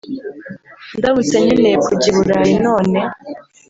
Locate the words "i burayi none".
2.11-2.99